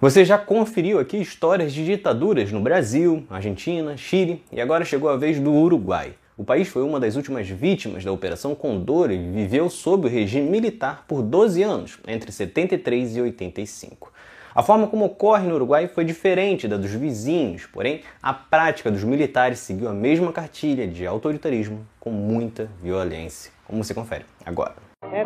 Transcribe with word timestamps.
Você 0.00 0.24
já 0.24 0.38
conferiu 0.38 0.98
aqui 0.98 1.18
histórias 1.18 1.74
de 1.74 1.84
ditaduras 1.84 2.50
no 2.50 2.58
Brasil, 2.58 3.22
Argentina, 3.28 3.98
Chile 3.98 4.42
e 4.50 4.58
agora 4.58 4.82
chegou 4.82 5.10
a 5.10 5.16
vez 5.18 5.38
do 5.38 5.52
Uruguai. 5.52 6.14
O 6.38 6.42
país 6.42 6.68
foi 6.68 6.82
uma 6.82 6.98
das 6.98 7.16
últimas 7.16 7.46
vítimas 7.46 8.02
da 8.02 8.10
Operação 8.10 8.54
Condor 8.54 9.10
e 9.10 9.18
viveu 9.18 9.68
sob 9.68 10.06
o 10.06 10.10
regime 10.10 10.48
militar 10.48 11.04
por 11.06 11.20
12 11.20 11.62
anos, 11.62 11.98
entre 12.08 12.32
73 12.32 13.16
e 13.16 13.20
85. 13.20 14.10
A 14.54 14.62
forma 14.62 14.86
como 14.86 15.04
ocorre 15.04 15.46
no 15.46 15.54
Uruguai 15.56 15.86
foi 15.86 16.02
diferente 16.02 16.66
da 16.66 16.78
dos 16.78 16.92
vizinhos, 16.92 17.66
porém 17.66 18.00
a 18.22 18.32
prática 18.32 18.90
dos 18.90 19.04
militares 19.04 19.58
seguiu 19.58 19.86
a 19.86 19.92
mesma 19.92 20.32
cartilha 20.32 20.88
de 20.88 21.06
autoritarismo 21.06 21.86
com 22.00 22.10
muita 22.10 22.70
violência, 22.82 23.52
como 23.66 23.84
você 23.84 23.92
confere 23.92 24.24
agora. 24.46 24.76
É 25.12 25.24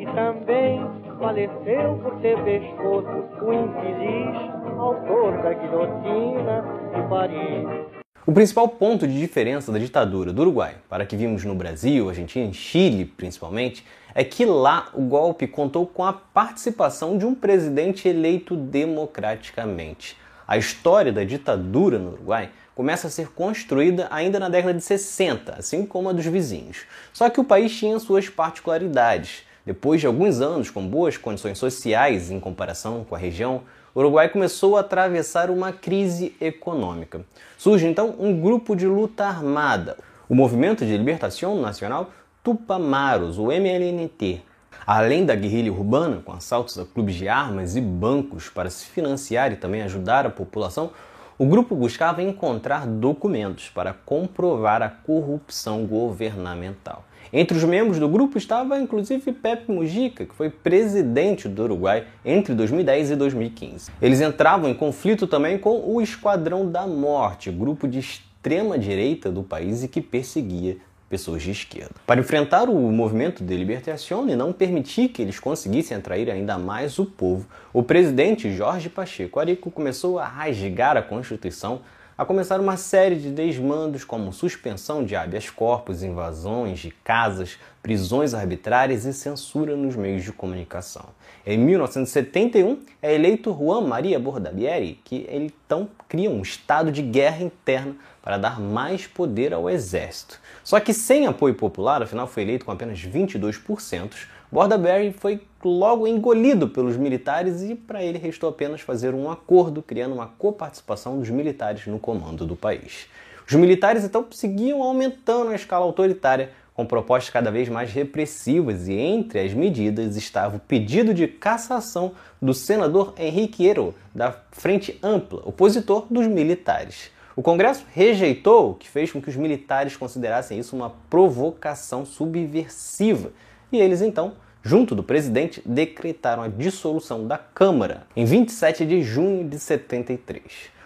e 0.00 0.06
também 0.14 0.80
faleceu 1.18 1.98
por 2.02 2.18
ter 2.22 2.42
pescoço 2.42 3.44
o 3.44 3.52
infeliz 3.52 4.50
autor 4.78 5.42
da 5.42 5.52
guilhotina 5.52 6.64
de 6.94 7.08
Paris. 7.10 8.00
O 8.26 8.32
principal 8.32 8.66
ponto 8.66 9.06
de 9.06 9.18
diferença 9.18 9.70
da 9.70 9.78
ditadura 9.78 10.32
do 10.32 10.40
Uruguai 10.40 10.76
para 10.88 11.04
que 11.04 11.16
vimos 11.16 11.44
no 11.44 11.54
Brasil, 11.54 12.08
Argentina 12.08 12.48
e 12.48 12.54
Chile 12.54 13.04
principalmente, 13.04 13.84
é 14.14 14.24
que 14.24 14.46
lá 14.46 14.88
o 14.94 15.02
golpe 15.02 15.46
contou 15.46 15.86
com 15.86 16.02
a 16.02 16.14
participação 16.14 17.18
de 17.18 17.26
um 17.26 17.34
presidente 17.34 18.08
eleito 18.08 18.56
democraticamente. 18.56 20.16
A 20.48 20.56
história 20.56 21.12
da 21.12 21.24
ditadura 21.24 21.98
no 21.98 22.12
Uruguai 22.12 22.48
começa 22.74 23.08
a 23.08 23.10
ser 23.10 23.28
construída 23.32 24.08
ainda 24.10 24.40
na 24.40 24.48
década 24.48 24.72
de 24.72 24.82
60, 24.82 25.56
assim 25.58 25.84
como 25.84 26.08
a 26.08 26.12
dos 26.12 26.24
vizinhos. 26.24 26.86
Só 27.12 27.28
que 27.28 27.38
o 27.38 27.44
país 27.44 27.76
tinha 27.76 27.98
suas 27.98 28.30
particularidades. 28.30 29.49
Depois 29.64 30.00
de 30.00 30.06
alguns 30.06 30.40
anos 30.40 30.70
com 30.70 30.86
boas 30.86 31.16
condições 31.16 31.58
sociais 31.58 32.30
em 32.30 32.40
comparação 32.40 33.04
com 33.04 33.14
a 33.14 33.18
região, 33.18 33.62
o 33.94 34.00
Uruguai 34.00 34.28
começou 34.28 34.76
a 34.76 34.80
atravessar 34.80 35.50
uma 35.50 35.72
crise 35.72 36.34
econômica. 36.40 37.20
Surge 37.58 37.86
então 37.86 38.14
um 38.18 38.40
grupo 38.40 38.74
de 38.74 38.86
luta 38.86 39.24
armada, 39.24 39.96
o 40.28 40.34
Movimento 40.34 40.86
de 40.86 40.96
Libertação 40.96 41.60
Nacional 41.60 42.10
Tupamaros, 42.42 43.38
o 43.38 43.52
MLNT. 43.52 44.42
Além 44.86 45.26
da 45.26 45.34
guerrilha 45.34 45.72
urbana, 45.72 46.22
com 46.24 46.32
assaltos 46.32 46.78
a 46.78 46.84
clubes 46.84 47.14
de 47.14 47.28
armas 47.28 47.76
e 47.76 47.80
bancos 47.80 48.48
para 48.48 48.70
se 48.70 48.86
financiar 48.86 49.52
e 49.52 49.56
também 49.56 49.82
ajudar 49.82 50.24
a 50.24 50.30
população, 50.30 50.90
o 51.36 51.46
grupo 51.46 51.74
buscava 51.74 52.22
encontrar 52.22 52.86
documentos 52.86 53.68
para 53.68 53.92
comprovar 53.92 54.82
a 54.82 54.88
corrupção 54.88 55.86
governamental. 55.86 57.04
Entre 57.32 57.56
os 57.56 57.64
membros 57.64 57.98
do 57.98 58.08
grupo 58.08 58.36
estava 58.38 58.78
inclusive 58.78 59.32
Pepe 59.32 59.70
Mujica, 59.70 60.26
que 60.26 60.34
foi 60.34 60.50
presidente 60.50 61.48
do 61.48 61.62
Uruguai 61.62 62.04
entre 62.24 62.54
2010 62.54 63.12
e 63.12 63.16
2015. 63.16 63.90
Eles 64.02 64.20
entravam 64.20 64.68
em 64.68 64.74
conflito 64.74 65.26
também 65.26 65.58
com 65.58 65.82
o 65.94 66.00
Esquadrão 66.00 66.70
da 66.70 66.86
Morte, 66.86 67.50
grupo 67.50 67.86
de 67.86 67.98
extrema 67.98 68.78
direita 68.78 69.30
do 69.30 69.42
país 69.42 69.84
e 69.84 69.88
que 69.88 70.00
perseguia 70.00 70.78
pessoas 71.10 71.42
de 71.42 71.50
esquerda. 71.50 71.96
Para 72.06 72.20
enfrentar 72.20 72.68
o 72.68 72.92
movimento 72.92 73.42
de 73.42 73.56
libertação 73.56 74.28
e 74.28 74.36
não 74.36 74.52
permitir 74.52 75.08
que 75.08 75.20
eles 75.20 75.40
conseguissem 75.40 75.96
atrair 75.96 76.30
ainda 76.30 76.56
mais 76.56 77.00
o 77.00 77.04
povo, 77.04 77.48
o 77.72 77.82
presidente 77.82 78.52
Jorge 78.52 78.88
Pacheco 78.88 79.40
Arico 79.40 79.72
começou 79.72 80.20
a 80.20 80.26
rasgar 80.26 80.96
a 80.96 81.02
Constituição 81.02 81.80
a 82.20 82.26
começar 82.26 82.60
uma 82.60 82.76
série 82.76 83.16
de 83.16 83.30
desmandos 83.30 84.04
como 84.04 84.30
suspensão 84.30 85.02
de 85.02 85.16
habeas 85.16 85.48
corpus, 85.48 86.02
invasões 86.02 86.78
de 86.78 86.90
casas, 86.90 87.58
prisões 87.82 88.34
arbitrárias 88.34 89.06
e 89.06 89.14
censura 89.14 89.74
nos 89.74 89.96
meios 89.96 90.22
de 90.22 90.30
comunicação. 90.30 91.06
Em 91.46 91.56
1971 91.56 92.78
é 93.00 93.14
eleito 93.14 93.56
Juan 93.58 93.80
Maria 93.80 94.20
Bordabieri, 94.20 95.00
que 95.02 95.26
então 95.30 95.88
cria 96.10 96.28
um 96.28 96.42
estado 96.42 96.92
de 96.92 97.00
guerra 97.00 97.42
interna 97.42 97.96
para 98.20 98.36
dar 98.36 98.60
mais 98.60 99.06
poder 99.06 99.54
ao 99.54 99.70
exército. 99.70 100.38
Só 100.62 100.78
que 100.78 100.92
sem 100.92 101.26
apoio 101.26 101.54
popular, 101.54 102.02
afinal 102.02 102.26
foi 102.26 102.42
eleito 102.42 102.66
com 102.66 102.70
apenas 102.70 102.98
22%, 102.98 104.10
Bordaberry 104.52 105.12
foi 105.12 105.40
logo 105.64 106.08
engolido 106.08 106.68
pelos 106.68 106.96
militares 106.96 107.62
e 107.62 107.76
para 107.76 108.02
ele 108.02 108.18
restou 108.18 108.48
apenas 108.48 108.80
fazer 108.80 109.14
um 109.14 109.30
acordo 109.30 109.80
criando 109.80 110.12
uma 110.12 110.26
coparticipação 110.26 111.20
dos 111.20 111.30
militares 111.30 111.86
no 111.86 112.00
comando 112.00 112.44
do 112.44 112.56
país. 112.56 113.06
Os 113.46 113.54
militares 113.54 114.02
então 114.02 114.26
seguiam 114.32 114.82
aumentando 114.82 115.50
a 115.50 115.54
escala 115.54 115.84
autoritária 115.84 116.50
com 116.74 116.84
propostas 116.84 117.30
cada 117.30 117.50
vez 117.50 117.68
mais 117.68 117.92
repressivas 117.92 118.88
e 118.88 118.94
entre 118.94 119.38
as 119.38 119.54
medidas 119.54 120.16
estava 120.16 120.56
o 120.56 120.60
pedido 120.60 121.14
de 121.14 121.28
cassação 121.28 122.12
do 122.42 122.52
senador 122.52 123.14
Henrique 123.16 123.68
Ero, 123.68 123.94
da 124.12 124.34
Frente 124.50 124.98
Ampla, 125.00 125.42
opositor 125.44 126.06
dos 126.10 126.26
militares. 126.26 127.12
O 127.36 127.42
Congresso 127.42 127.84
rejeitou, 127.92 128.70
o 128.70 128.74
que 128.74 128.88
fez 128.88 129.12
com 129.12 129.22
que 129.22 129.28
os 129.28 129.36
militares 129.36 129.96
considerassem 129.96 130.58
isso 130.58 130.74
uma 130.74 130.90
provocação 131.08 132.04
subversiva 132.04 133.30
e 133.72 133.78
eles 133.78 134.02
então, 134.02 134.32
junto 134.62 134.94
do 134.94 135.02
presidente, 135.02 135.62
decretaram 135.64 136.42
a 136.42 136.48
dissolução 136.48 137.26
da 137.26 137.38
Câmara 137.38 138.06
em 138.16 138.24
27 138.24 138.84
de 138.84 139.02
junho 139.02 139.48
de 139.48 139.58
73. 139.58 140.42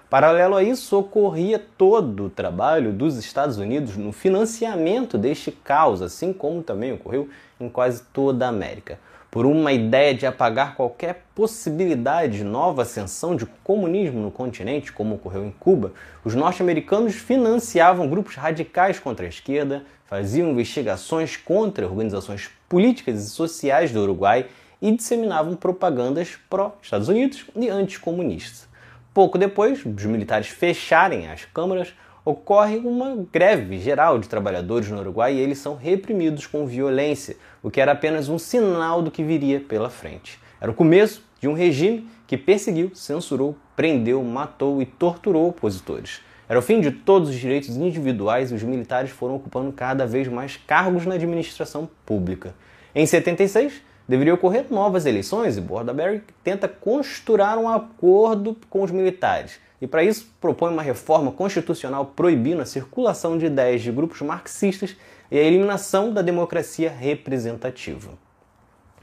Paralelo 0.08 0.54
a 0.54 0.62
isso, 0.62 0.96
ocorria 0.96 1.58
todo 1.58 2.26
o 2.26 2.30
trabalho 2.30 2.92
dos 2.92 3.16
Estados 3.16 3.58
Unidos 3.58 3.96
no 3.96 4.12
financiamento 4.12 5.18
deste 5.18 5.50
caos, 5.50 6.02
assim 6.02 6.32
como 6.32 6.62
também 6.62 6.92
ocorreu 6.92 7.28
em 7.58 7.68
quase 7.68 8.02
toda 8.12 8.46
a 8.46 8.50
América 8.50 8.98
por 9.34 9.46
uma 9.46 9.72
ideia 9.72 10.14
de 10.14 10.24
apagar 10.26 10.76
qualquer 10.76 11.24
possibilidade 11.34 12.36
de 12.36 12.44
nova 12.44 12.82
ascensão 12.82 13.34
de 13.34 13.44
comunismo 13.64 14.20
no 14.20 14.30
continente, 14.30 14.92
como 14.92 15.16
ocorreu 15.16 15.44
em 15.44 15.50
Cuba, 15.50 15.92
os 16.24 16.36
norte-americanos 16.36 17.16
financiavam 17.16 18.08
grupos 18.08 18.36
radicais 18.36 19.00
contra 19.00 19.26
a 19.26 19.28
esquerda, 19.28 19.84
faziam 20.06 20.52
investigações 20.52 21.36
contra 21.36 21.84
organizações 21.84 22.48
políticas 22.68 23.26
e 23.26 23.30
sociais 23.30 23.90
do 23.90 24.02
Uruguai 24.02 24.46
e 24.80 24.92
disseminavam 24.92 25.56
propagandas 25.56 26.38
pró-Estados 26.48 27.08
Unidos 27.08 27.44
e 27.56 27.68
anticomunistas. 27.68 28.68
Pouco 29.12 29.36
depois 29.36 29.82
dos 29.84 30.04
militares 30.04 30.46
fecharem 30.46 31.28
as 31.28 31.44
câmaras, 31.44 31.92
ocorre 32.24 32.78
uma 32.78 33.26
greve 33.30 33.78
geral 33.78 34.18
de 34.18 34.28
trabalhadores 34.28 34.88
no 34.88 34.98
Uruguai 34.98 35.34
e 35.34 35.40
eles 35.40 35.58
são 35.58 35.74
reprimidos 35.76 36.46
com 36.46 36.66
violência, 36.66 37.36
o 37.62 37.70
que 37.70 37.80
era 37.80 37.92
apenas 37.92 38.30
um 38.30 38.38
sinal 38.38 39.02
do 39.02 39.10
que 39.10 39.22
viria 39.22 39.60
pela 39.60 39.90
frente. 39.90 40.40
Era 40.58 40.70
o 40.70 40.74
começo 40.74 41.22
de 41.38 41.46
um 41.46 41.52
regime 41.52 42.08
que 42.26 42.38
perseguiu, 42.38 42.90
censurou, 42.94 43.54
prendeu, 43.76 44.22
matou 44.22 44.80
e 44.80 44.86
torturou 44.86 45.48
opositores. 45.48 46.22
Era 46.48 46.58
o 46.58 46.62
fim 46.62 46.80
de 46.80 46.90
todos 46.90 47.28
os 47.28 47.36
direitos 47.36 47.76
individuais 47.76 48.50
e 48.50 48.54
os 48.54 48.62
militares 48.62 49.10
foram 49.10 49.36
ocupando 49.36 49.70
cada 49.72 50.06
vez 50.06 50.26
mais 50.26 50.56
cargos 50.56 51.04
na 51.04 51.16
administração 51.16 51.88
pública. 52.06 52.54
Em 52.94 53.04
76, 53.04 53.82
deveria 54.08 54.32
ocorrer 54.32 54.66
novas 54.70 55.04
eleições 55.04 55.58
e 55.58 55.60
Bordaberry 55.60 56.22
tenta 56.42 56.68
costurar 56.68 57.58
um 57.58 57.68
acordo 57.68 58.56
com 58.70 58.82
os 58.82 58.90
militares 58.90 59.58
e, 59.84 59.86
para 59.86 60.02
isso, 60.02 60.34
propõe 60.40 60.72
uma 60.72 60.80
reforma 60.80 61.30
constitucional 61.30 62.06
proibindo 62.16 62.62
a 62.62 62.64
circulação 62.64 63.36
de 63.36 63.44
ideias 63.44 63.82
de 63.82 63.92
grupos 63.92 64.22
marxistas 64.22 64.96
e 65.30 65.38
a 65.38 65.42
eliminação 65.42 66.10
da 66.10 66.22
democracia 66.22 66.90
representativa. 66.90 68.12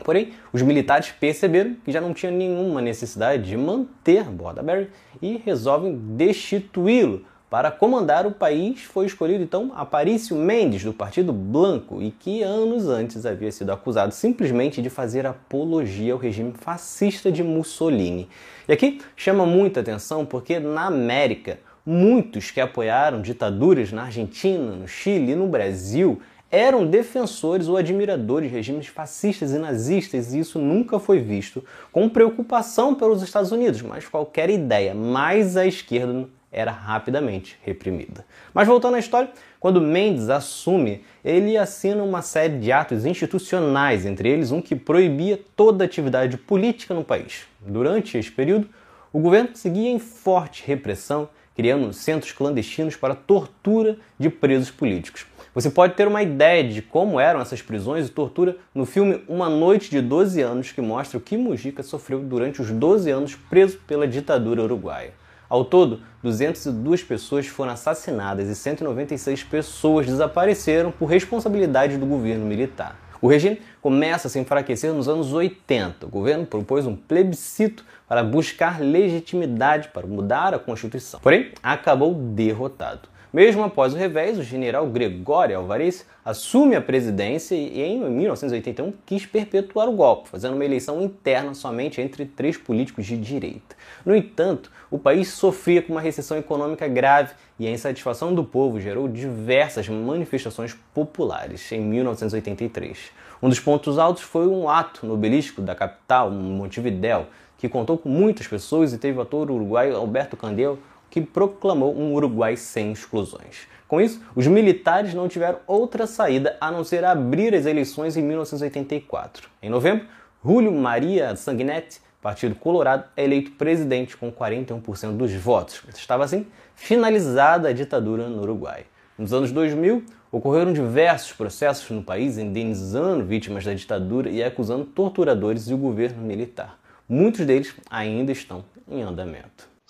Porém, 0.04 0.34
os 0.52 0.64
militares 0.64 1.12
perceberam 1.12 1.76
que 1.86 1.92
já 1.92 2.02
não 2.02 2.16
tinha 2.16 2.32
nenhuma 2.32 2.82
necessidade 2.82 3.44
de 3.44 3.56
manter 3.56 4.24
Bordaberry 4.24 4.90
e 5.22 5.38
resolvem 5.38 5.96
destituí-lo, 5.96 7.26
para 7.52 7.70
comandar 7.70 8.26
o 8.26 8.32
país 8.32 8.82
foi 8.82 9.06
escolhido 9.06 9.44
então 9.44 9.74
Aparício 9.76 10.38
Mendes, 10.38 10.86
do 10.86 10.94
Partido 10.94 11.34
Blanco, 11.34 12.02
e 12.02 12.10
que 12.10 12.42
anos 12.42 12.88
antes 12.88 13.26
havia 13.26 13.52
sido 13.52 13.74
acusado 13.74 14.14
simplesmente 14.14 14.82
de 14.82 14.90
fazer 14.90 15.28
apologia 15.28 16.14
ao 16.14 16.18
regime 16.18 16.54
fascista 16.58 17.30
de 17.30 17.44
Mussolini. 17.44 18.30
E 18.70 18.72
aqui 18.72 19.02
chama 19.18 19.46
muita 19.46 19.82
atenção 19.82 20.26
porque 20.26 20.62
na 20.62 20.86
América, 20.86 21.60
muitos 21.86 22.52
que 22.52 22.62
apoiaram 22.62 23.22
ditaduras 23.22 23.92
na 23.92 24.04
Argentina, 24.04 24.72
no 24.72 24.88
Chile 24.88 25.34
e 25.34 25.36
no 25.36 25.48
Brasil 25.48 26.22
eram 26.50 26.86
defensores 26.86 27.68
ou 27.68 27.76
admiradores 27.76 28.50
de 28.50 28.56
regimes 28.56 28.88
fascistas 28.88 29.52
e 29.52 29.60
nazistas, 29.60 30.34
e 30.34 30.40
isso 30.40 30.58
nunca 30.58 31.00
foi 31.00 31.20
visto 31.20 31.62
com 31.92 32.08
preocupação 32.08 32.96
pelos 32.96 33.22
Estados 33.22 33.52
Unidos, 33.52 33.82
mas 33.82 34.08
qualquer 34.08 34.50
ideia 34.50 34.96
mais 34.96 35.58
à 35.58 35.66
esquerda 35.66 36.30
era 36.52 36.72
rapidamente 36.72 37.58
reprimida. 37.64 38.26
Mas 38.54 38.68
voltando 38.68 38.96
à 38.96 39.00
história, 39.00 39.32
quando 39.60 39.80
Mendes 39.80 40.30
assume, 40.30 41.04
ele 41.24 41.58
assina 41.58 42.04
uma 42.04 42.22
série 42.22 42.58
de 42.58 42.72
atos 42.72 43.06
institucionais, 43.06 44.06
entre 44.06 44.30
eles 44.30 44.52
um 44.52 44.62
que 44.62 44.76
proibia 44.76 45.40
toda 45.56 45.86
atividade 45.86 46.38
política 46.38 46.94
no 46.94 47.04
país. 47.04 47.46
Durante 47.60 48.18
esse 48.18 48.32
período, 48.32 48.68
o 49.14 49.20
governo 49.20 49.50
seguia 49.54 49.90
em 49.90 50.00
forte 50.00 50.64
repressão, 50.66 51.30
criando 51.56 51.94
centros 51.94 52.32
clandestinos 52.32 52.96
para 52.96 53.16
tortura 53.16 53.98
de 54.20 54.30
presos 54.30 54.72
políticos. 54.72 55.26
Você 55.54 55.70
pode 55.70 55.96
ter 55.96 56.08
uma 56.08 56.24
ideia 56.24 56.64
de 56.64 56.82
como 56.82 57.20
eram 57.20 57.42
essas 57.42 57.62
prisões 57.62 58.08
e 58.08 58.10
tortura 58.10 58.56
no 58.74 58.86
filme 58.86 59.22
Uma 59.28 59.50
Noite 59.50 59.92
de 59.92 60.00
12 60.00 60.42
Anos, 60.42 60.72
que 60.72 60.80
mostra 60.80 61.18
o 61.18 61.22
que 61.22 61.36
Mujica 61.36 61.84
sofreu 61.84 62.20
durante 62.20 62.62
os 62.62 62.72
12 62.72 63.12
anos 63.12 63.36
preso 63.36 63.78
pela 63.86 64.08
ditadura 64.08 64.64
uruguaia. 64.64 65.21
Ao 65.52 65.66
todo, 65.66 66.00
202 66.24 67.04
pessoas 67.04 67.46
foram 67.46 67.74
assassinadas 67.74 68.48
e 68.48 68.56
196 68.56 69.44
pessoas 69.44 70.06
desapareceram 70.06 70.94
por 70.94 71.08
responsabilidade 71.08 71.98
do 71.98 72.06
governo 72.06 72.46
militar. 72.46 72.98
O 73.22 73.28
regime 73.28 73.60
começa 73.82 74.30
a 74.30 74.32
se 74.32 74.40
enfraquecer 74.40 74.94
nos 74.94 75.10
anos 75.10 75.34
80. 75.34 76.06
O 76.06 76.10
governo 76.10 76.46
propôs 76.46 76.88
um 76.88 76.96
plebiscito 76.96 77.84
para 78.08 78.24
buscar 78.24 78.80
legitimidade 78.80 79.90
para 79.90 80.08
mudar 80.08 80.54
a 80.54 80.60
Constituição. 80.60 81.20
Porém, 81.20 81.52
acabou 81.62 82.14
derrotado. 82.14 83.10
Mesmo 83.34 83.64
após 83.64 83.94
o 83.94 83.98
revés, 83.98 84.38
o 84.38 84.44
general 84.44 84.86
Gregório 84.88 85.58
Alvarez 85.58 86.06
assume 86.24 86.76
a 86.76 86.82
presidência 86.82 87.56
e 87.56 87.82
em 87.82 87.98
1981 87.98 88.94
quis 89.06 89.26
perpetuar 89.26 89.88
o 89.88 89.94
golpe, 89.94 90.28
fazendo 90.28 90.56
uma 90.56 90.66
eleição 90.66 91.02
interna 91.02 91.54
somente 91.54 92.02
entre 92.02 92.26
três 92.26 92.58
políticos 92.58 93.06
de 93.06 93.16
direita. 93.16 93.78
No 94.06 94.14
entanto, 94.14 94.70
o 94.90 95.00
país 95.00 95.30
sofria 95.30 95.82
com 95.82 95.94
uma 95.94 96.02
recessão 96.02 96.38
econômica 96.38 96.90
grave 96.90 97.34
e 97.58 97.66
a 97.66 97.72
insatisfação 97.72 98.36
do 98.36 98.44
povo 98.44 98.82
gerou 98.82 99.08
diversas 99.08 99.88
manifestações 99.88 100.76
populares 100.94 101.72
em 101.72 101.80
1983. 101.80 103.12
Um 103.42 103.48
dos 103.48 103.62
pontos 103.62 103.98
altos 103.98 104.24
foi 104.24 104.46
um 104.46 104.68
ato 104.68 105.06
no 105.06 105.14
obelisco 105.14 105.62
da 105.62 105.74
capital, 105.74 106.30
Montevidéu, 106.30 107.28
que 107.58 107.70
contou 107.70 107.98
com 107.98 108.10
muitas 108.10 108.46
pessoas 108.46 108.92
e 108.92 108.98
teve 108.98 109.20
o 109.20 109.22
ator 109.22 109.50
uruguaio 109.50 109.96
Alberto 109.96 110.36
Candel 110.36 110.80
que 111.12 111.22
proclamou 111.22 111.96
um 111.96 112.14
Uruguai 112.14 112.56
sem 112.56 112.92
exclusões. 112.92 113.68
Com 113.88 114.00
isso, 114.00 114.22
os 114.34 114.48
militares 114.48 115.14
não 115.14 115.28
tiveram 115.28 115.60
outra 115.68 116.08
saída 116.08 116.56
a 116.62 116.72
não 116.72 116.84
ser 116.84 117.04
abrir 117.04 117.54
as 117.54 117.66
eleições 117.66 118.16
em 118.16 118.24
1984. 118.24 119.50
Em 119.62 119.70
novembro, 119.70 120.08
Julio 120.44 120.72
Maria 120.72 121.36
Sanguinetti, 121.36 122.00
Partido 122.22 122.56
Colorado, 122.56 123.04
é 123.18 123.26
eleito 123.26 123.52
presidente 123.52 124.16
com 124.16 124.32
41% 124.32 125.18
dos 125.18 125.34
votos. 125.34 125.84
Estava 125.94 126.24
assim 126.24 126.48
finalizada 126.74 127.68
a 127.68 127.74
ditadura 127.74 128.30
no 128.30 128.42
Uruguai. 128.42 128.86
Nos 129.18 129.34
anos 129.34 129.52
2000, 129.52 130.06
ocorreram 130.32 130.72
diversos 130.72 131.34
processos 131.34 131.90
no 131.92 132.02
país 132.02 132.38
indenizando 132.38 133.26
vítimas 133.26 133.66
da 133.66 133.74
ditadura 133.74 134.30
e 134.30 134.42
acusando 134.42 134.86
torturadores 134.86 135.68
e 135.68 135.74
o 135.74 135.78
governo 135.78 136.24
militar. 136.24 136.80
Muitos 137.10 137.46
deles 137.46 137.76
ainda 137.90 138.32
estão 138.32 138.64
em 138.90 139.02
andamento. 139.02 139.71